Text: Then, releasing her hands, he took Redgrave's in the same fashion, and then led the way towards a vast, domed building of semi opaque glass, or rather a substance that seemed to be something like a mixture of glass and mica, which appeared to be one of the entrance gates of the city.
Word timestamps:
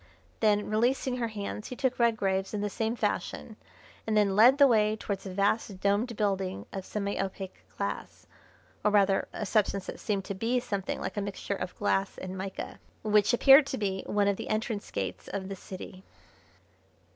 Then, 0.39 0.67
releasing 0.67 1.17
her 1.17 1.27
hands, 1.27 1.67
he 1.67 1.75
took 1.75 1.99
Redgrave's 1.99 2.55
in 2.55 2.61
the 2.61 2.71
same 2.71 2.95
fashion, 2.95 3.55
and 4.07 4.17
then 4.17 4.35
led 4.35 4.57
the 4.57 4.65
way 4.67 4.95
towards 4.95 5.27
a 5.27 5.31
vast, 5.31 5.79
domed 5.79 6.17
building 6.17 6.65
of 6.73 6.87
semi 6.87 7.21
opaque 7.21 7.61
glass, 7.77 8.25
or 8.83 8.89
rather 8.89 9.27
a 9.31 9.45
substance 9.45 9.85
that 9.85 9.99
seemed 9.99 10.25
to 10.25 10.33
be 10.33 10.59
something 10.59 10.99
like 10.99 11.17
a 11.17 11.21
mixture 11.21 11.53
of 11.53 11.77
glass 11.77 12.17
and 12.17 12.35
mica, 12.35 12.79
which 13.03 13.31
appeared 13.31 13.67
to 13.67 13.77
be 13.77 14.01
one 14.07 14.27
of 14.27 14.37
the 14.37 14.49
entrance 14.49 14.89
gates 14.89 15.27
of 15.27 15.49
the 15.49 15.55
city. 15.55 16.03